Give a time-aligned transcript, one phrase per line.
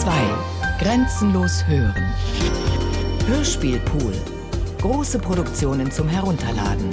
[0.00, 0.10] 2.
[0.78, 2.12] Grenzenlos hören.
[3.26, 4.12] Hörspielpool.
[4.78, 6.90] Große Produktionen zum Herunterladen.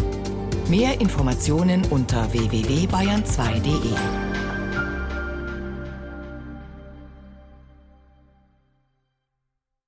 [0.70, 3.94] Mehr Informationen unter www.bayern2.de.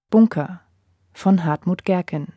[0.10, 0.60] Bunker
[1.14, 2.34] von Hartmut Gerken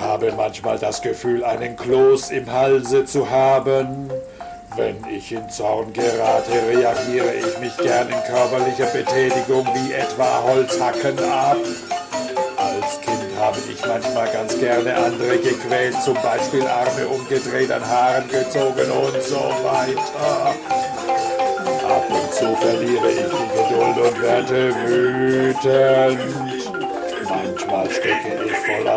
[0.00, 4.10] habe manchmal das Gefühl, einen Kloß im Halse zu haben.
[4.76, 11.18] Wenn ich in Zorn gerate, reagiere ich mich gern in körperlicher Betätigung wie etwa Holzhacken
[11.18, 11.58] ab.
[12.56, 18.28] Als Kind habe ich manchmal ganz gerne andere gequält, zum Beispiel Arme umgedreht, an Haaren
[18.28, 20.54] gezogen und so weiter.
[21.86, 26.61] Ab und zu verliere ich die Geduld und werde wütend.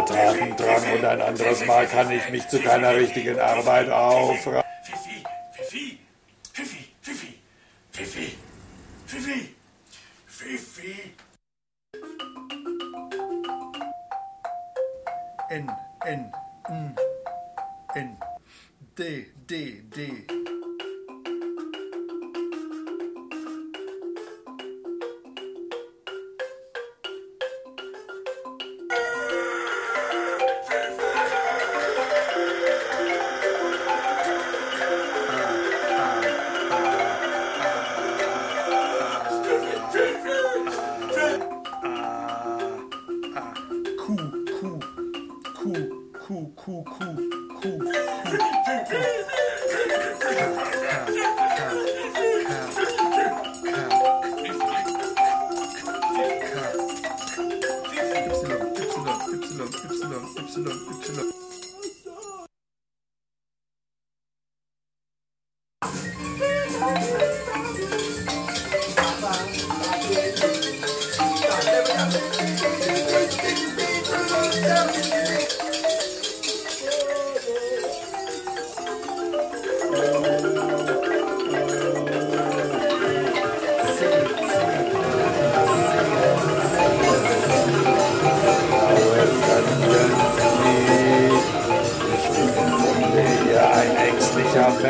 [0.06, 4.65] Tatendrang und ein anderes Mal kann ich mich zu keiner richtigen Arbeit aufraffen.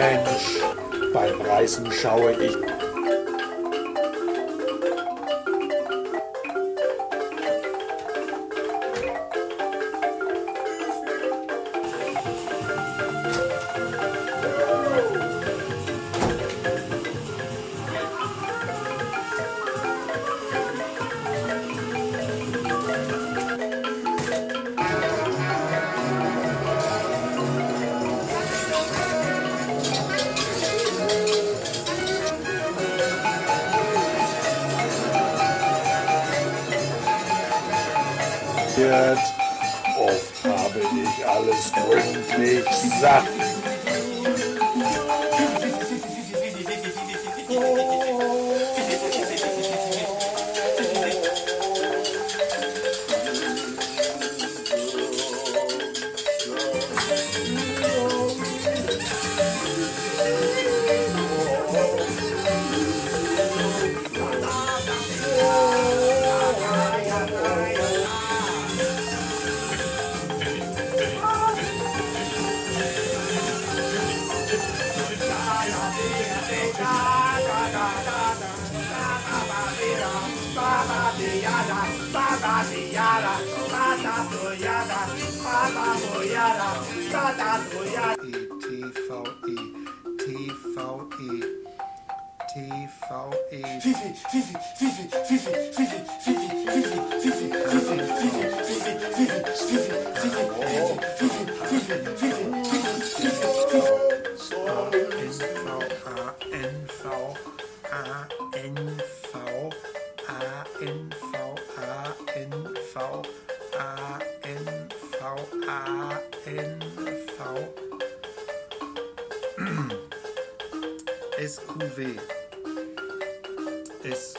[0.06, 0.62] Mensch,
[1.14, 2.75] beim Reisen schaue ich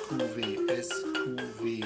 [0.06, 0.38] SQV,
[0.70, 1.82] SQV,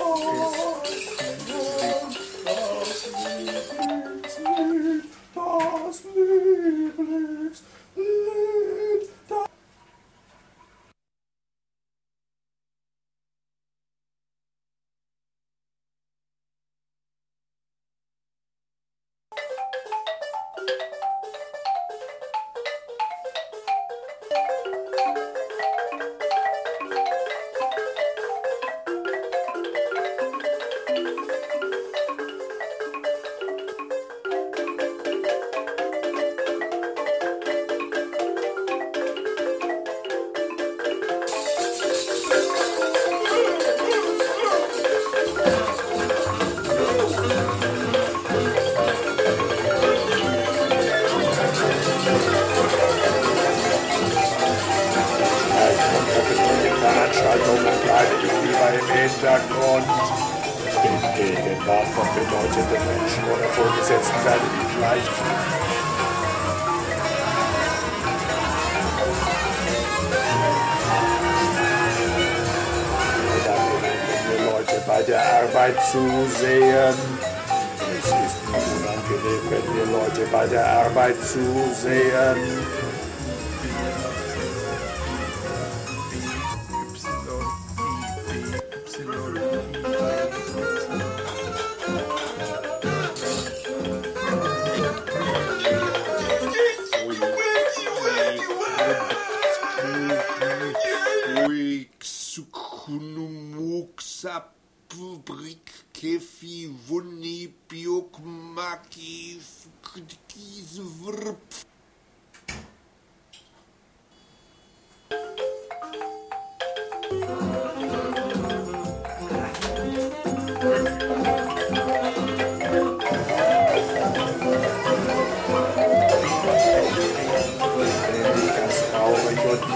[108.66, 109.38] taki
[109.82, 111.66] taki zwrp.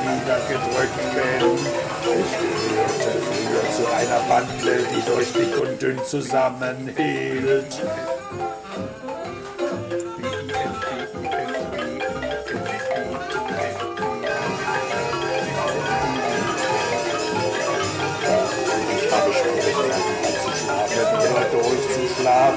[0.03, 1.59] niedergedrückt werden.
[2.03, 2.33] Ich
[2.69, 7.81] gehörte zu einer Bande, die durch dich und dünn zusammenhielt.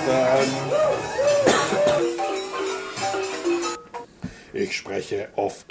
[0.07, 0.53] werden.
[4.53, 5.62] Ich spreche oft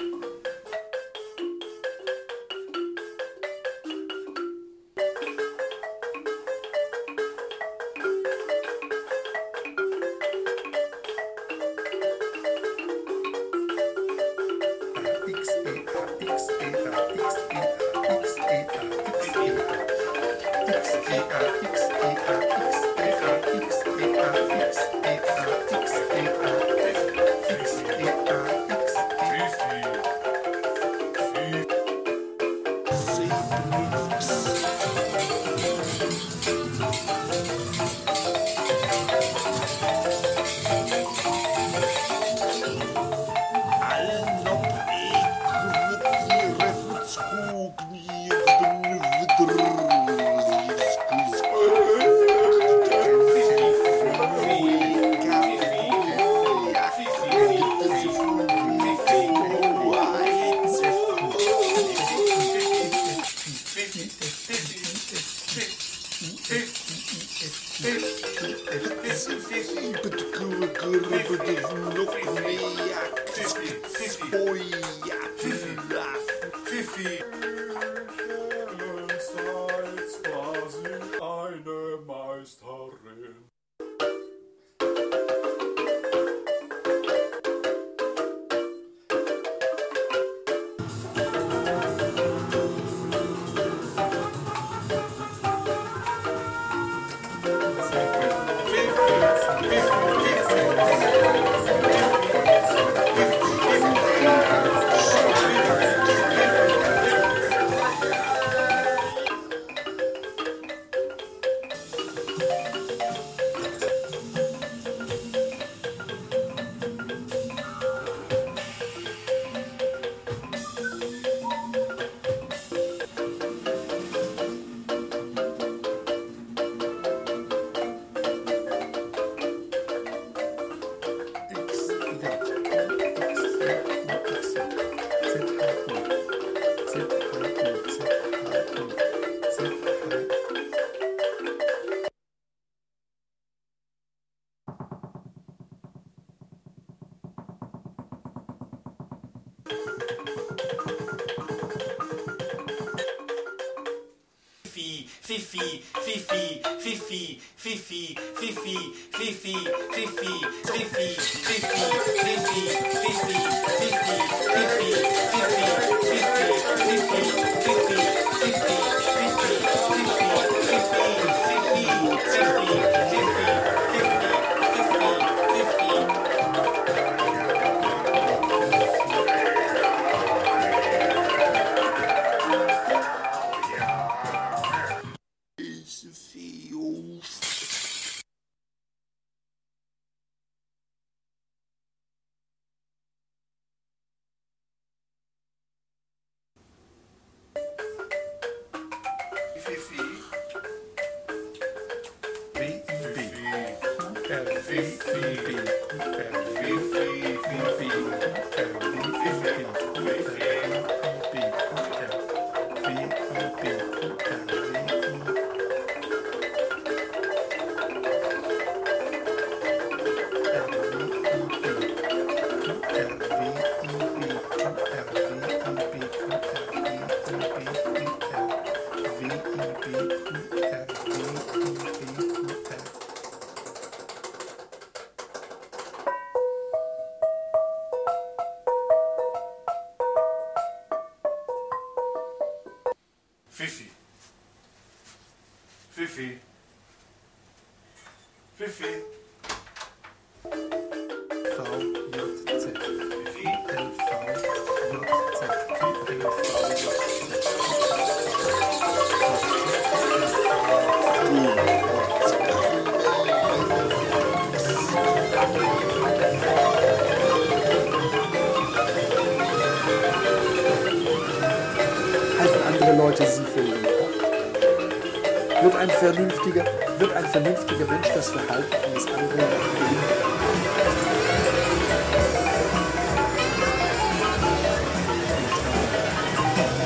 [278.22, 279.40] das Verhalten eines anderen?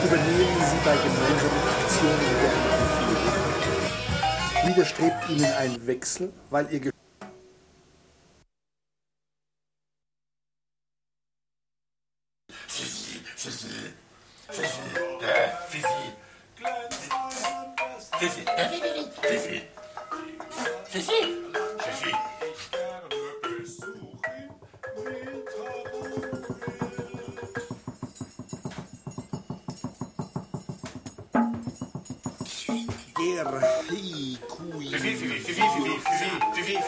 [0.05, 2.37] Übernehmen Sie bei gemeinsamen Aktionen die
[4.63, 4.75] Führung?
[4.75, 6.81] Widerstrebt Ihnen ein Wechsel, weil Ihr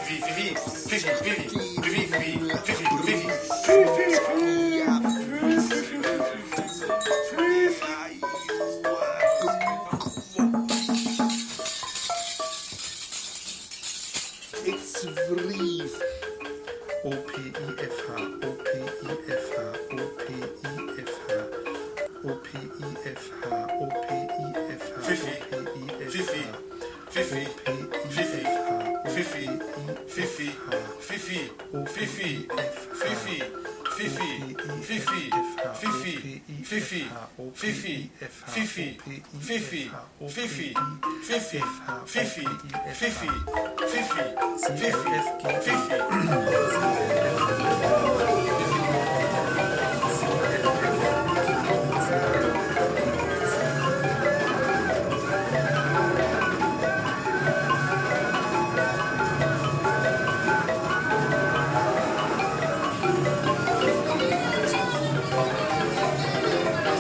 [0.09, 0.55] Fifi, Fifi,
[0.89, 1.45] Fifi, Fifi,
[1.83, 3.29] Fifi, Fifi, Fifi, Fifi,
[3.67, 4.19] Fifi, Fifi,
[4.81, 4.98] It's
[37.59, 38.09] Fifi.
[38.55, 38.97] Fifi.
[39.41, 39.91] Fifi.
[40.29, 40.75] Fifi.
[41.27, 41.61] Fifi.
[42.07, 42.45] Fifi.
[42.95, 43.29] Fifi.
[43.91, 44.25] Fifi.
[44.79, 45.15] Fifi.
[45.65, 45.88] Fifi.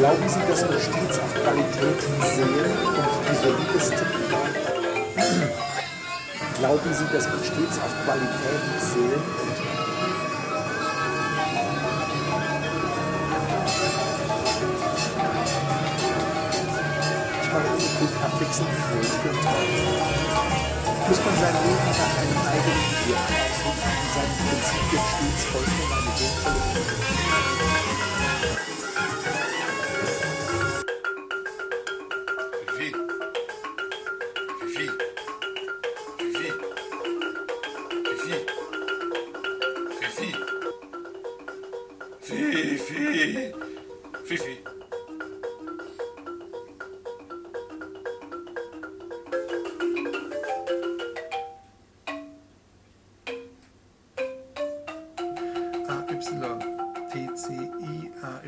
[0.08, 4.08] Glauben Sie, dass wir stets auf Qualität sehen und die solidesten
[6.58, 9.22] Glauben Sie, dass wir stets auf Qualität sehen
[18.60, 19.84] und fröhlich und traurig.
[21.06, 25.92] Muss man sein Leben nach einem eigenen Ideal ausrichten und seinen Prinzipien stets folgen, um
[25.92, 27.87] eine sinnvolle Fifi.
[57.38, 58.38] C E R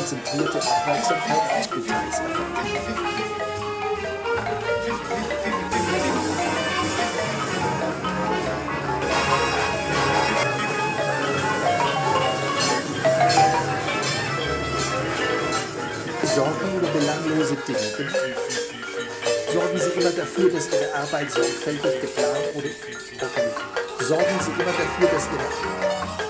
[0.00, 2.10] konzentrierte Aufmerksamkeit auf erfahren.
[16.34, 17.78] Sorgen oder belanglose Dinge.
[19.52, 23.00] Sorgen Sie immer dafür, dass Ihre Arbeit sorgfältig geplant organisiert.
[24.00, 26.29] Sorgen Sie immer dafür, dass Ihre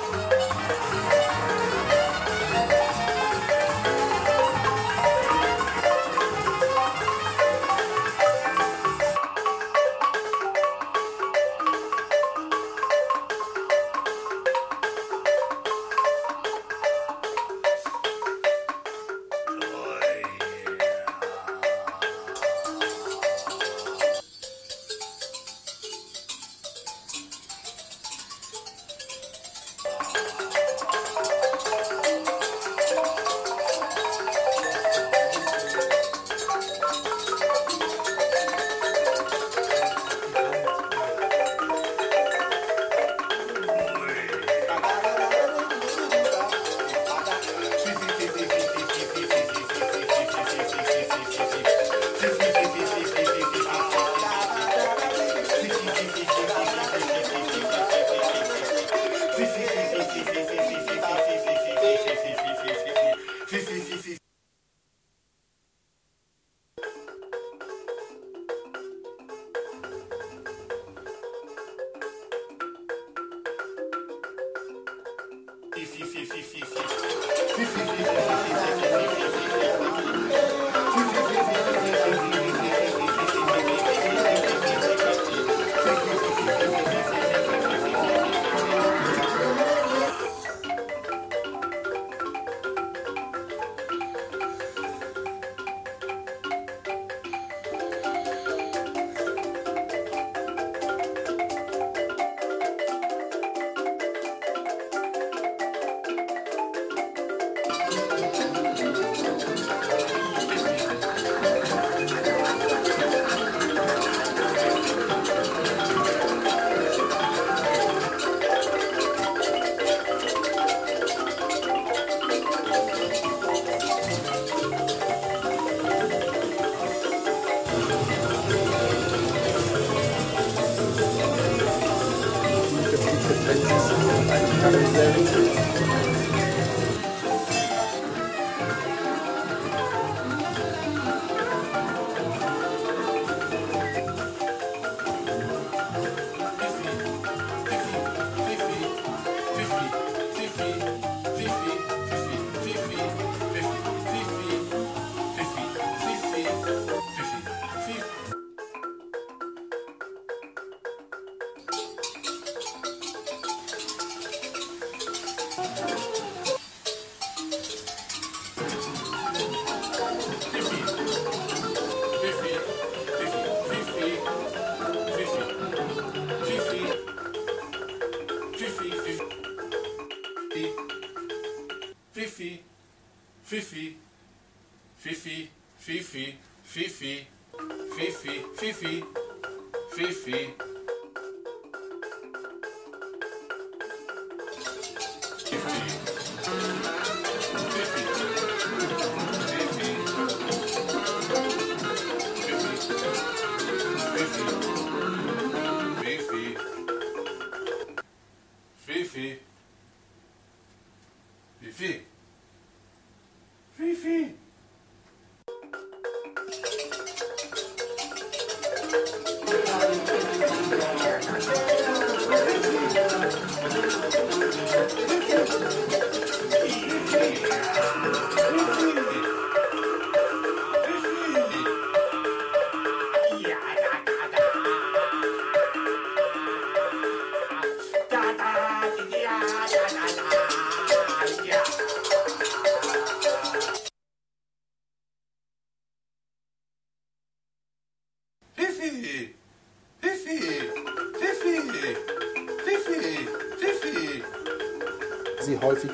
[75.91, 79.90] si si si si si si si si si si si si si si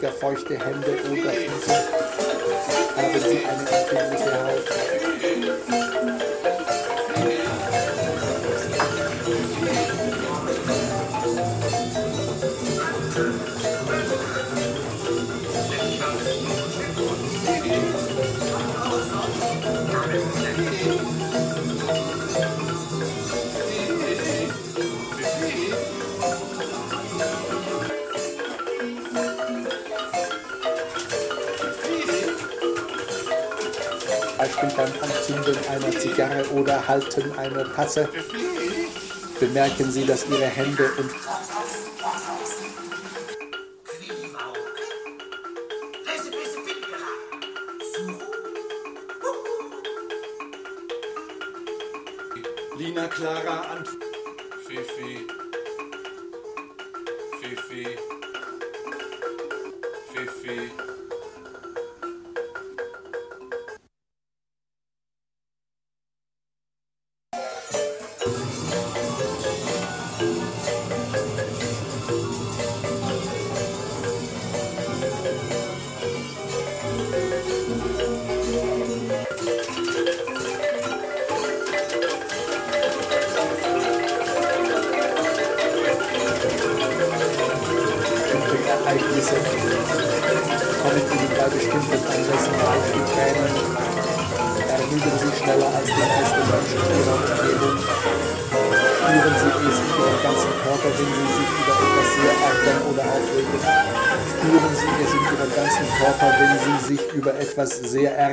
[0.07, 1.73] Häufiger feuchte Hände oder Füße?
[2.97, 4.26] Haben Sie eine empfindliche
[36.87, 38.09] Halten einer Tasse.
[39.41, 41.11] Bemerken Sie, dass Ihre Hände und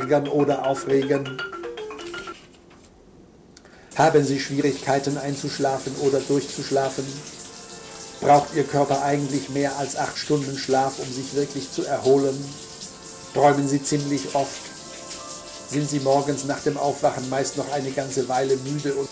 [0.04, 1.42] ärgern oder aufregen.
[3.96, 7.06] Haben Sie Schwierigkeiten einzuschlafen oder durchzuschlafen?
[8.20, 12.36] Braucht Ihr Körper eigentlich mehr als acht Stunden Schlaf, um sich wirklich zu erholen?
[13.34, 14.62] Träumen Sie ziemlich oft?
[15.70, 19.08] Sind Sie morgens nach dem Aufwachen meist noch eine ganze Weile müde und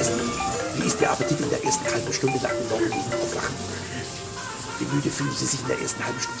[0.00, 0.18] Ersten,
[0.76, 3.54] wie ist der Appetit in der ersten halben Stunde nach dem morgendlichen Aufwachen?
[4.78, 6.40] Wie müde fühlen Sie sich in der ersten halben Stunde?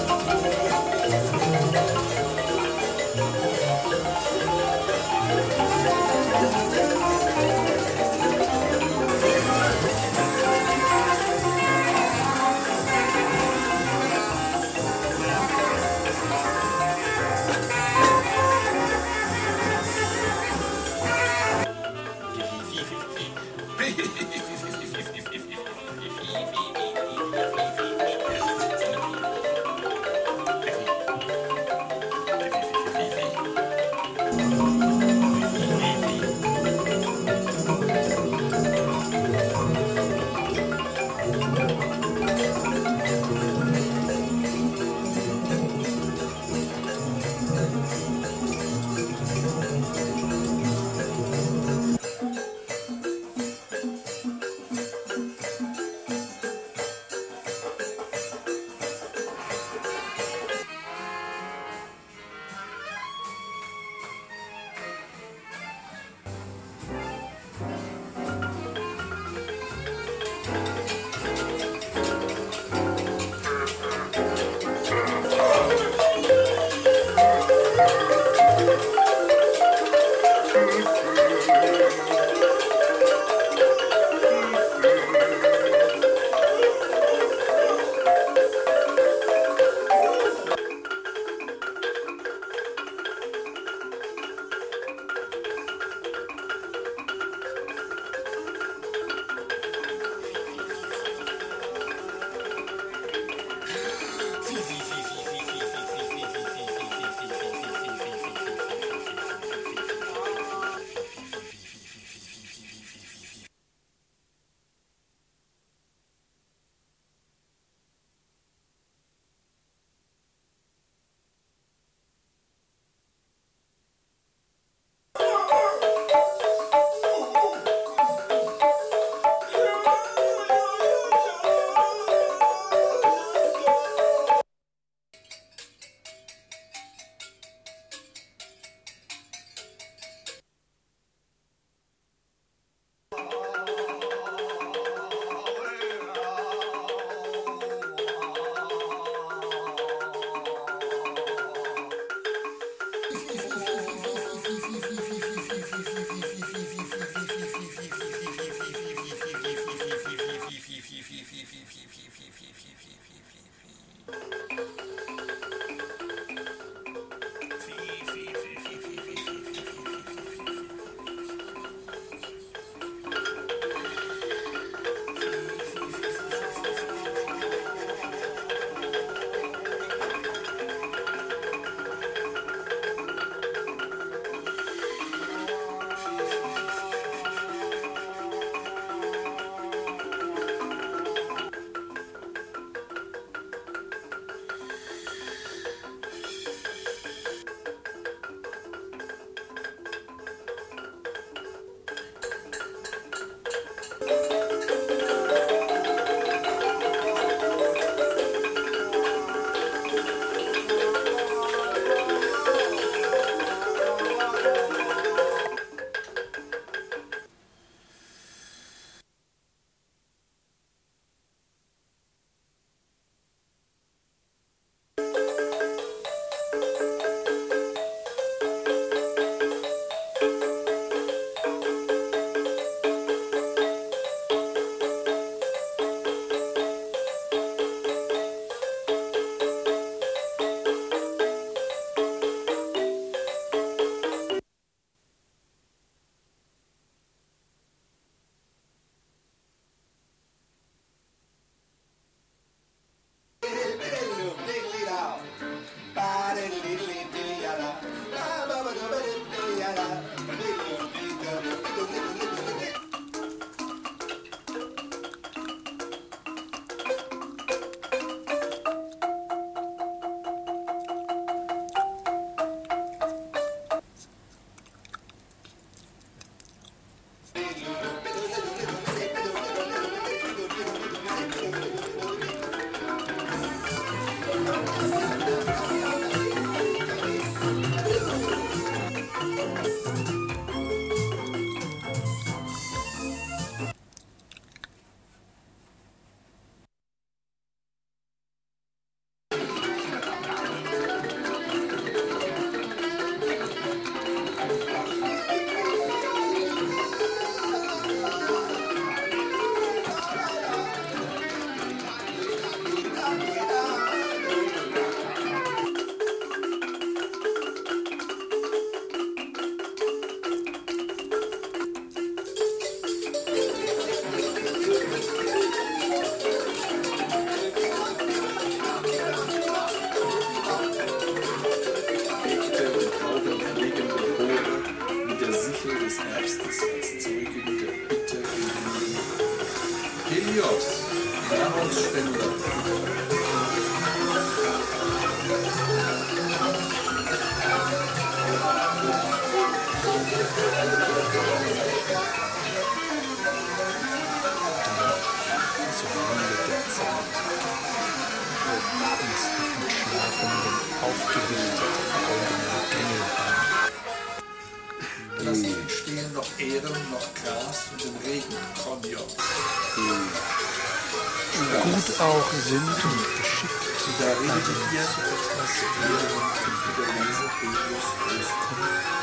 [372.43, 373.61] sind und geschickt
[373.99, 379.01] Da redet ihr etwas Ehren und der Lese Helios Großkommen.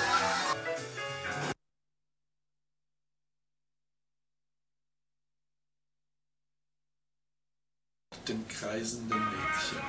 [8.27, 9.81] den kreisenden Mädchen.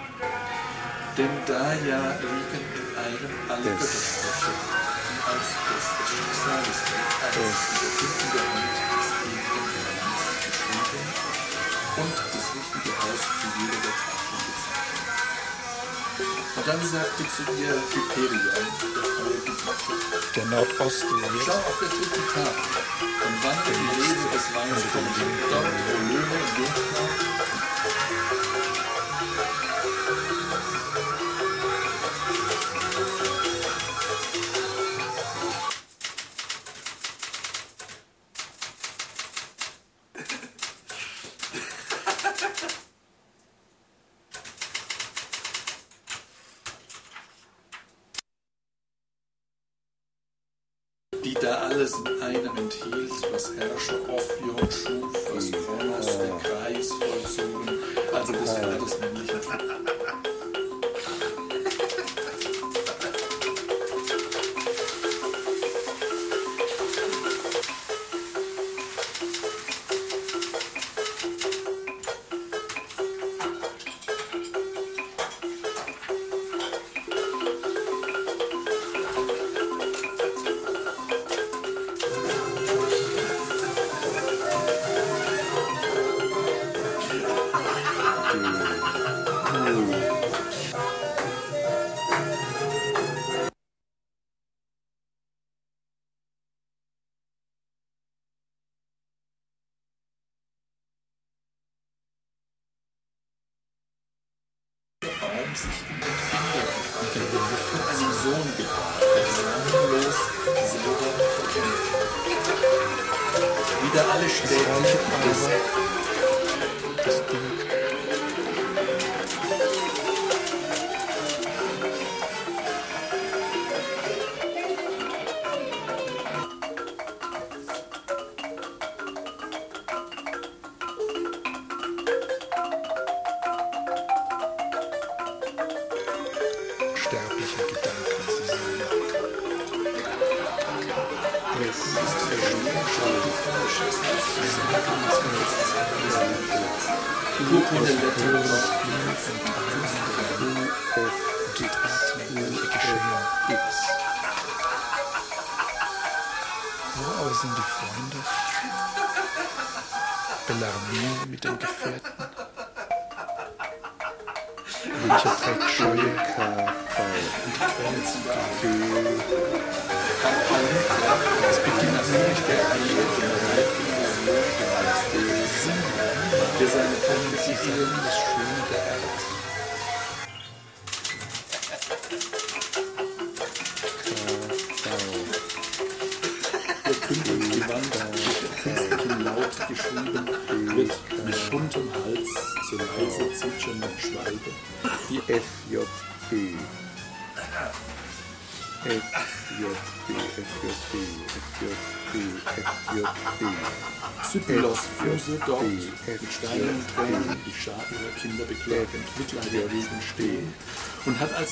[1.18, 4.54] Denn da ja liegen in einem alle Göttersprüche,
[5.06, 6.80] die als des, des Schicksals
[7.36, 8.89] eines
[16.70, 22.84] dann sagte zu ihr Hyperion, der Feuergeliebte, der Nordostwind Schau auf der dritten Tafel,
[23.22, 25.18] von wann die Lese des Weins kommt,
[25.50, 27.59] dort wo Löwe und Jungfrau
[108.30, 110.18] Sohn gebar, der namenlos
[110.70, 111.82] selber verkennt.
[113.82, 114.54] Wieder alle Städte
[115.26, 115.42] des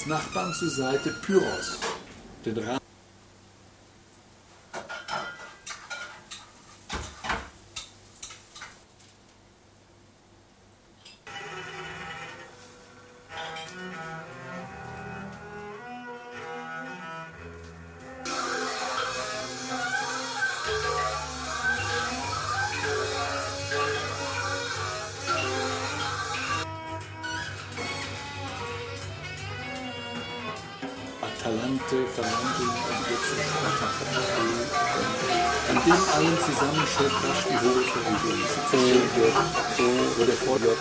[0.08, 1.80] Nachbarn zur Seite Pyros,
[2.46, 2.87] den Rat
[31.78, 33.92] Atalante verwandeln zum Schwachen
[35.70, 38.40] An dem allen zusammen schält rasch die hohe Verriegel.
[40.18, 40.78] wo der Vor Sinnen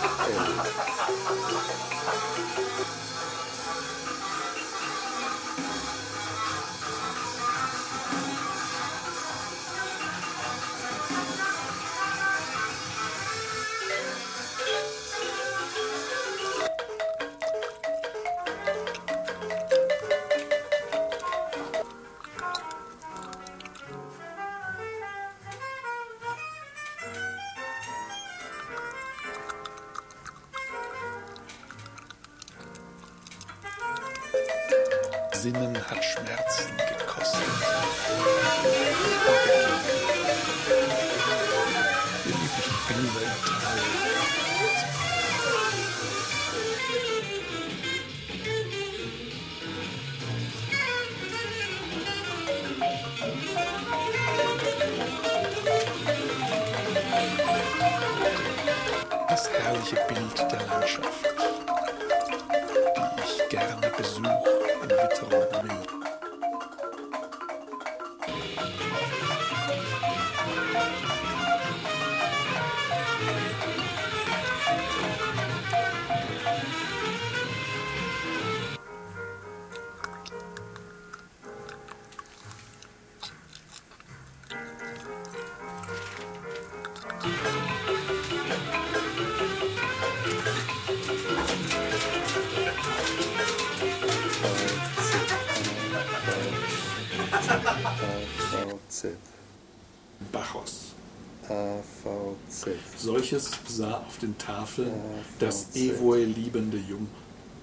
[104.37, 104.91] Tafeln
[105.39, 105.75] das.
[105.75, 107.07] Evoe liebende Jung,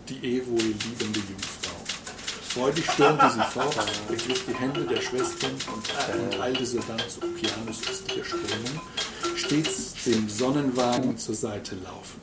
[0.09, 1.75] die Evoe liebende Jungfrau.
[2.55, 3.77] Freudig stürmte sie fort,
[4.09, 8.81] ergriff die Hände der Schwestern und, und eilte sodann zu Okeanus östlicher Strömung,
[9.35, 12.21] stets dem Sonnenwagen zur Seite laufen.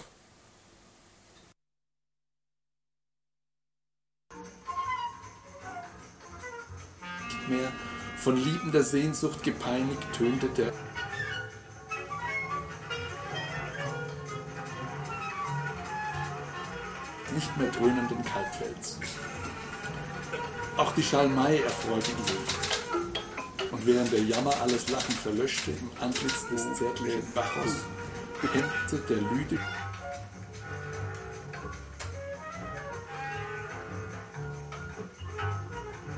[7.28, 7.72] Nicht mehr
[8.18, 10.72] von liebender Sehnsucht gepeinigt tönte der
[17.32, 18.98] nicht mehr dröhnenden Kalbfels.
[20.78, 23.72] Auch die Schalmei erfreute ihn.
[23.72, 27.86] Und während der Jammer alles Lachen verlöschte im Antlitz des zärtlichen Bacchus,
[28.54, 29.60] hemmte der Lüde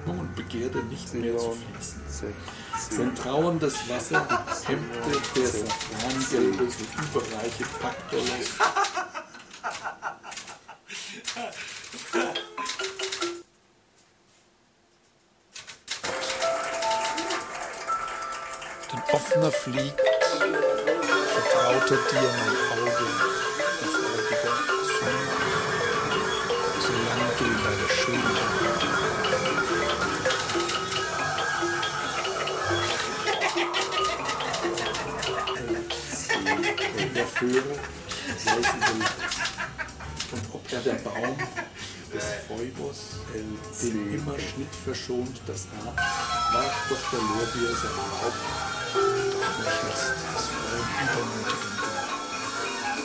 [0.06, 2.34] und begehrte nicht mehr zu fließen.
[2.90, 4.28] Sein trauerndes Wasser
[4.66, 8.93] hemmte der safrangelbe, so überreiche Paktolos
[11.36, 11.44] Denn
[19.12, 20.00] offener fliegt,
[21.34, 23.08] vertraute dir mein Auge,
[23.80, 24.54] verfolgiger
[24.86, 25.06] zu,
[26.82, 28.54] solange du deine Schönheit
[37.16, 37.80] der Vögel
[38.38, 39.06] säusen will.
[40.32, 41.38] Und ob er der Baum
[42.12, 42.98] des Phoebus,
[43.34, 48.34] dem immer schnittverschont das Haar, warf doch der Lorbeer sein Laub,
[48.94, 51.74] doch mich lässt das Freuen übermütigen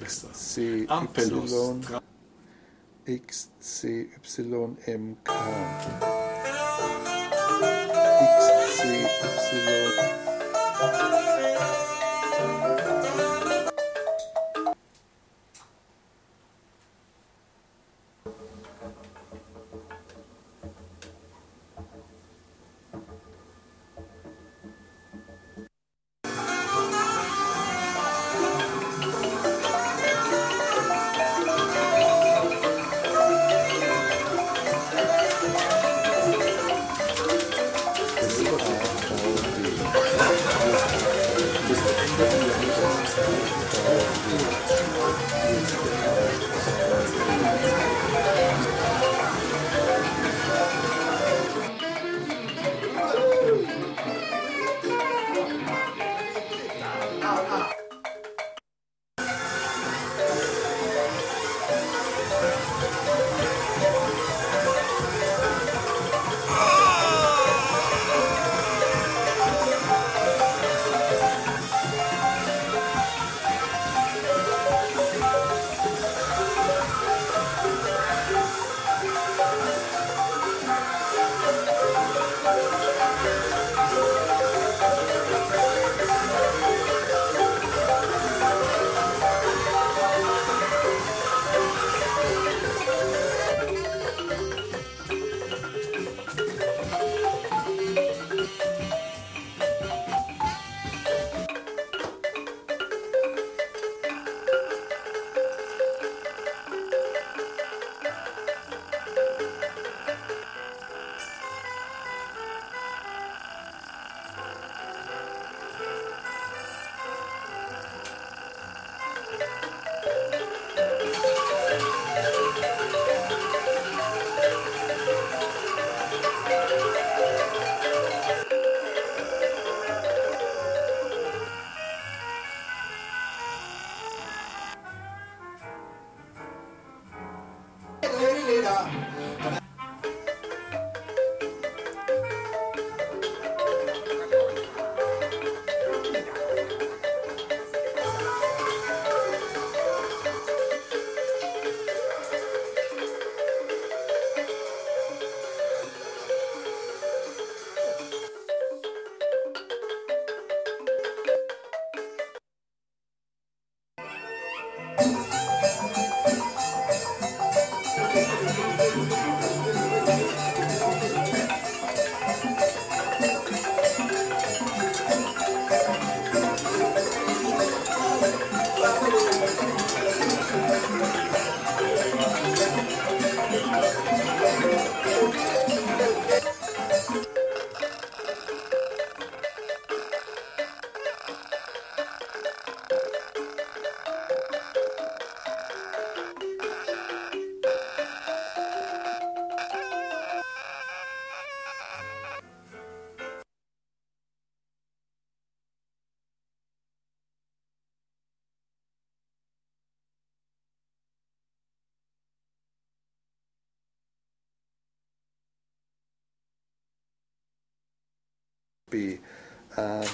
[0.04, 0.30] Paktolos Gewässer.
[0.34, 1.52] CY, Ampelos,
[1.82, 2.02] Tra-
[3.06, 4.10] XCYMK.
[8.40, 9.83] XCY.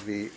[0.09, 0.31] the,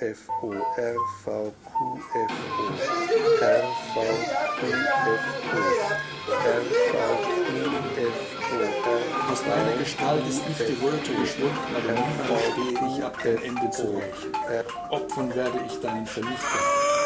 [0.00, 4.00] F, O, R, V, Q, F, O, R, V,
[4.58, 5.60] Q, F, O,
[6.32, 7.48] R, V, Q,
[8.00, 8.18] F,
[8.50, 13.18] O, R, Aus deiner Gestalt ist nicht die Röte geschwunden, aber niemals stehe ich ab
[13.18, 14.32] kein Ende zu rächen.
[14.88, 16.60] Opfern werde ich deinen Vernichter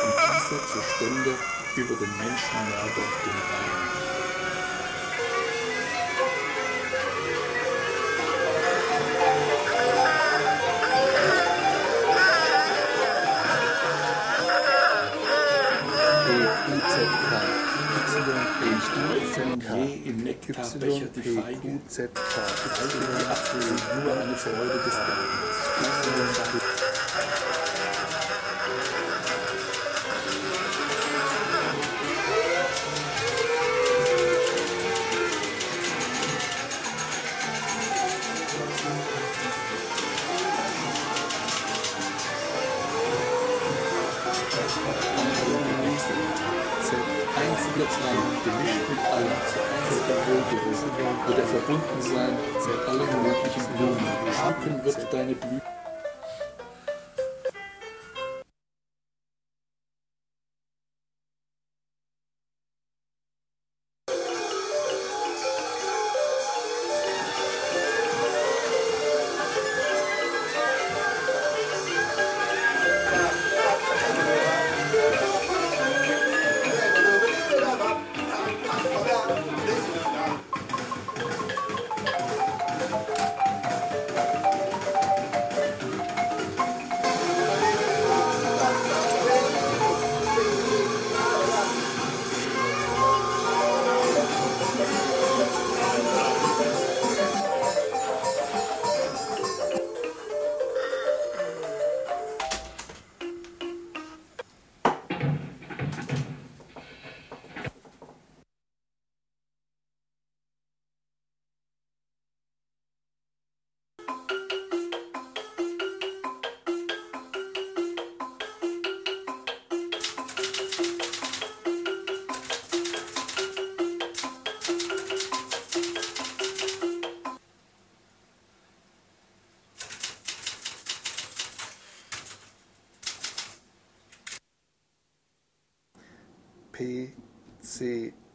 [0.04, 1.34] und dieser zur Stunde
[1.76, 3.93] über den Menschenmörder, den Reinen.
[20.44, 22.12] Sind
[24.04, 26.63] nur eine Freude des Gartens.
[51.26, 53.98] Wird er verbunden sein mit allen möglichen Blumen.
[54.32, 55.63] Schmucken wird deine Blüte.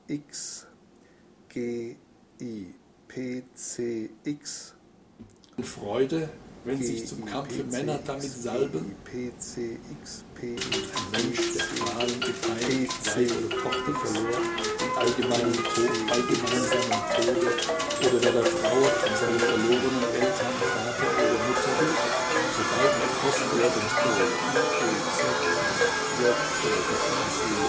[0.09, 0.65] X
[1.49, 1.95] G
[2.41, 2.73] I
[3.07, 4.73] P C X.
[5.61, 6.29] Freude,
[6.65, 12.19] wenn sich zum Kampfe Männer damit salben, P C X P ein Mensch, der Qualen
[12.21, 14.39] gefeiert, Weib oder Tochter verlor,
[14.79, 17.49] den allgemeinen Tod, allgemeinsamen Tode,
[18.01, 21.73] oder der Trauer an seine verlorenen Eltern, Vater oder Mutter
[22.57, 24.25] sobald er kostbar den Tod,
[24.57, 27.68] Ampelus, auch im Tode erfreust du Dionysos.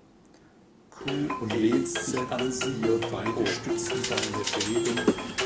[1.07, 4.99] und lehnst sie und beide stützen deine Reden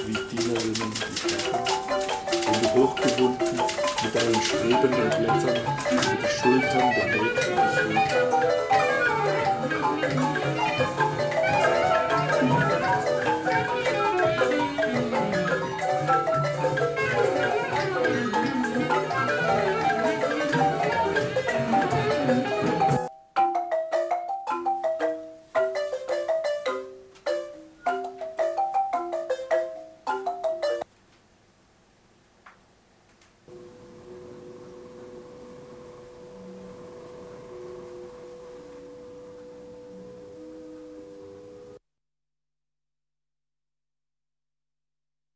[0.05, 1.63] wie Dienerinnen die Herren.
[2.45, 3.55] Wenn du hochgewunden
[4.03, 5.59] mit deinen strebenden Blättern
[5.91, 8.15] über die Schultern der Mädchen erhöht.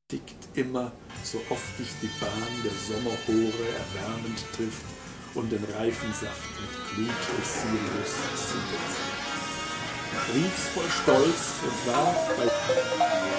[0.10, 0.92] Tickt immer,
[1.24, 4.82] so oft dich die Bahn der Sommerhore erwärmend trifft
[5.36, 8.14] und den reifen Saft mit Glut des Sirius
[8.50, 8.90] sinnet.
[10.34, 13.39] Rief's voll Stolz und warf bei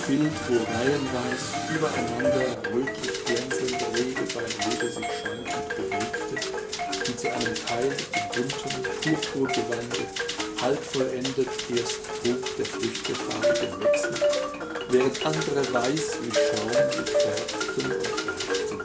[0.00, 1.44] Gefild, wo reihenweis
[1.76, 4.24] übereinander rötlich glänzende Wege
[4.88, 6.34] sich schwankend bewegte,
[7.06, 7.92] die zu einem Teil
[8.34, 10.02] im bunten Purpurgewande
[10.62, 14.14] halb vollendet erst trug der Früchte farbigen Wechsel,
[14.88, 16.70] während andere weiß wie Schaum
[17.04, 18.80] gefärbten und leuchten.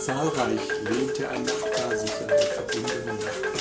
[0.00, 3.57] Zahlreich lehnte ein Nachbar sich an den verbundenen Nachbar,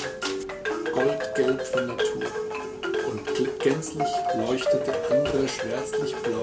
[3.88, 6.37] gänzlich leuchtete andere schwärzlich blau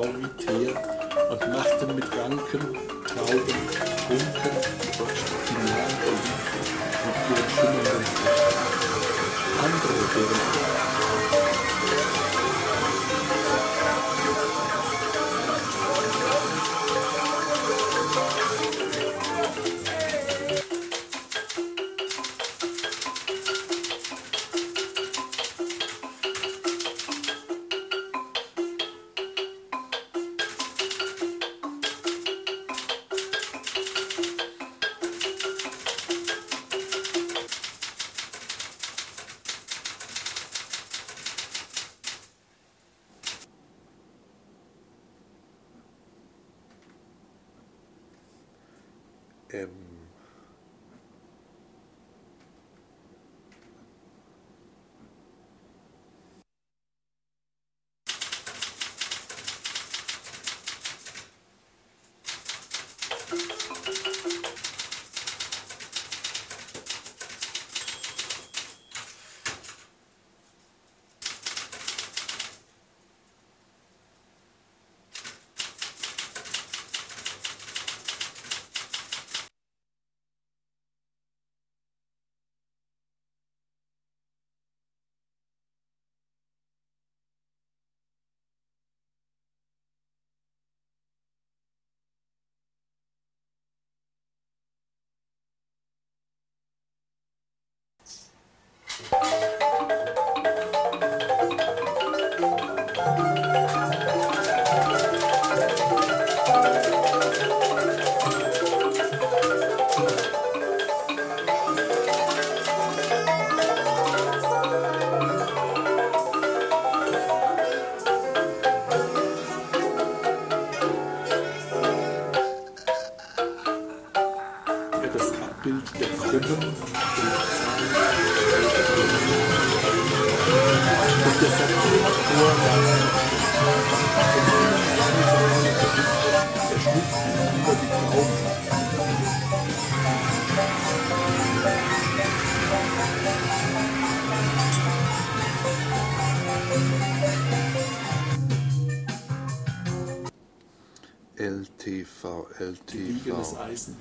[151.85, 152.47] LTV,
[152.93, 153.61] liegendes LTV.
[153.61, 153.97] Eisen.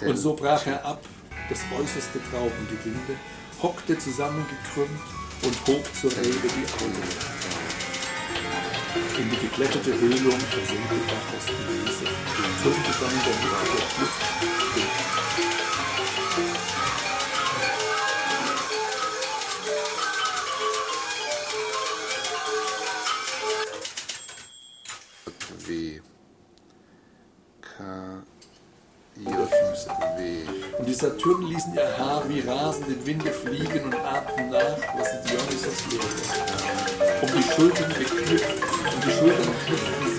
[0.00, 1.02] Und so brach er ab,
[1.48, 3.16] das äußerste Traubengewinde,
[3.62, 5.00] hockte zusammengekrümmt
[5.42, 7.02] und hob zur Rede die Augen.
[9.18, 11.52] In die geglättete Höhlung versenkte Bacchus die
[11.86, 12.06] Wiese,
[12.62, 14.26] zürnte dann der Mitte der Kluft
[30.96, 35.84] Saturn ließen ihr Haar wie rasend im Winde fliegen und atmen nach, was die Dionysos
[35.90, 37.20] lehrte.
[37.20, 38.54] Um die Schultern geknüpft,
[38.94, 40.15] um die Schultern knüpften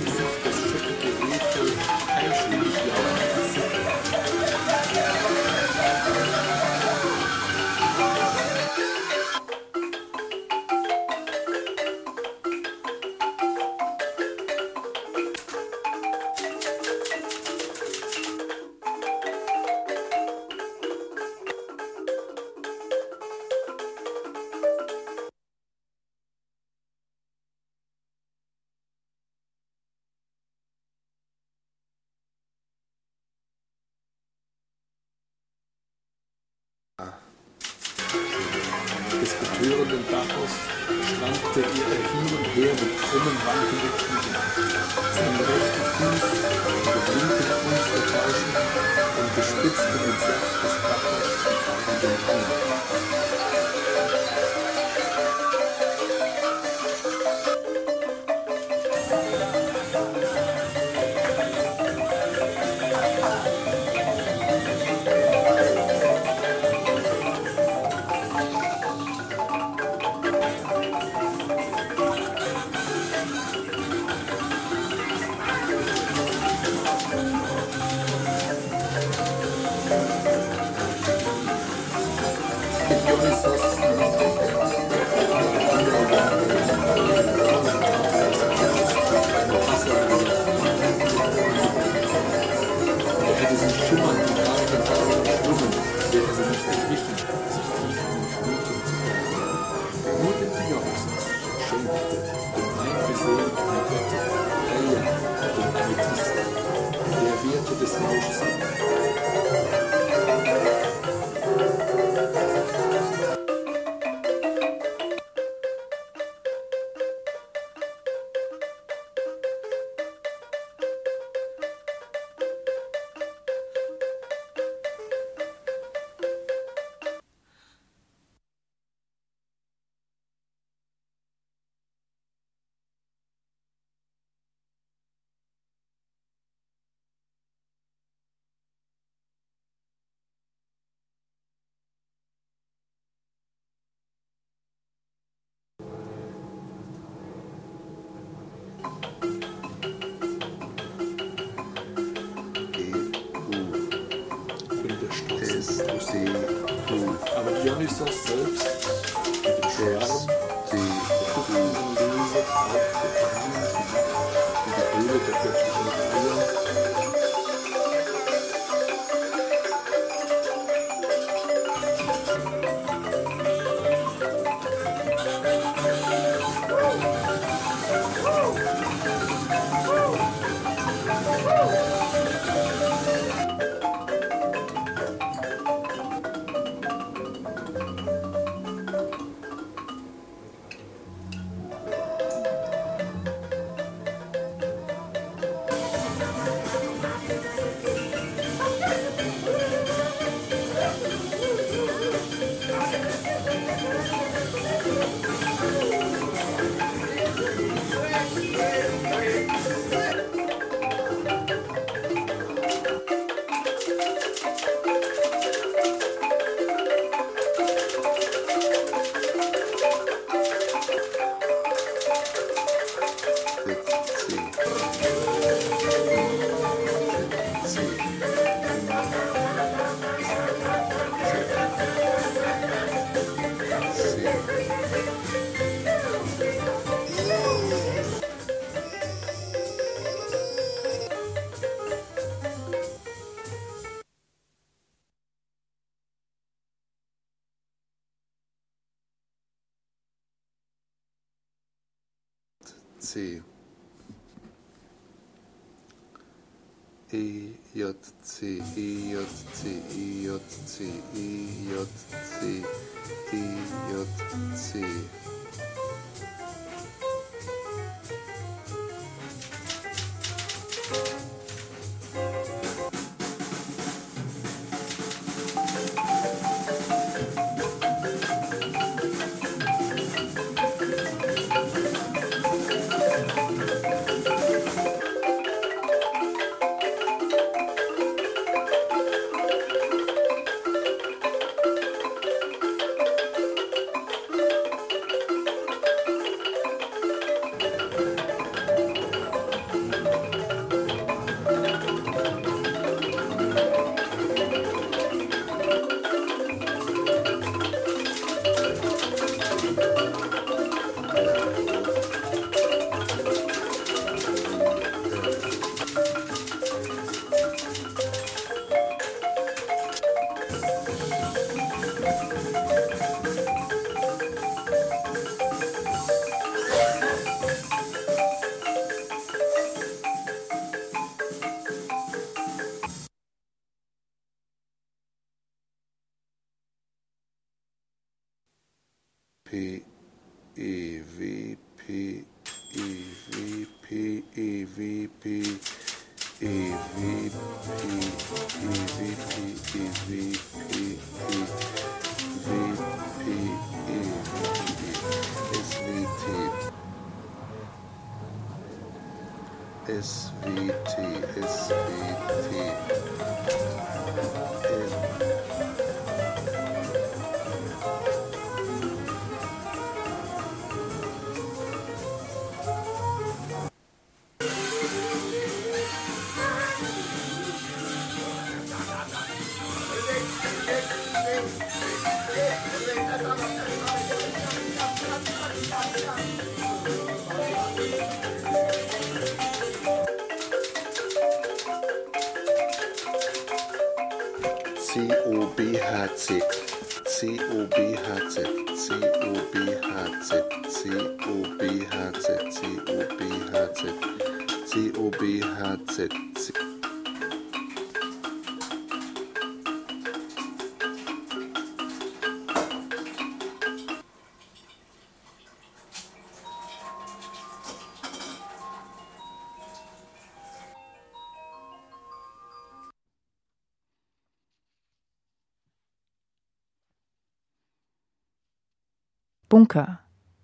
[429.57, 430.01] Bunker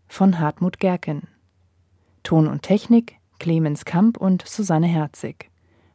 [0.07, 1.27] von Hartmut Gerken.
[2.23, 5.51] Ton und Technik Clemens Kamp und Susanne Herzig.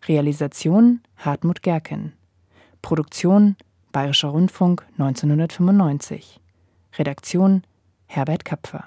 [0.07, 2.13] Realisation Hartmut Gerken.
[2.81, 3.57] Produktion
[3.91, 6.39] Bayerischer Rundfunk 1995.
[6.97, 7.65] Redaktion
[8.07, 8.85] Herbert Kapfer.